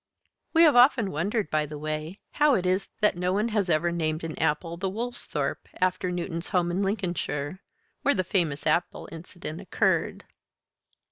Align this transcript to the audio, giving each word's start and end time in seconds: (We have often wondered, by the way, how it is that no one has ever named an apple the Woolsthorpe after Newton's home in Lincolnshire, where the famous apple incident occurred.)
(We 0.53 0.63
have 0.63 0.75
often 0.75 1.11
wondered, 1.11 1.51
by 1.51 1.67
the 1.67 1.77
way, 1.77 2.21
how 2.31 2.55
it 2.55 2.65
is 2.65 2.89
that 3.01 3.15
no 3.15 3.31
one 3.33 3.49
has 3.49 3.69
ever 3.69 3.91
named 3.91 4.23
an 4.23 4.35
apple 4.39 4.75
the 4.75 4.89
Woolsthorpe 4.89 5.69
after 5.75 6.09
Newton's 6.09 6.49
home 6.49 6.71
in 6.71 6.81
Lincolnshire, 6.81 7.59
where 8.01 8.15
the 8.15 8.23
famous 8.23 8.65
apple 8.65 9.07
incident 9.11 9.61
occurred.) 9.61 10.25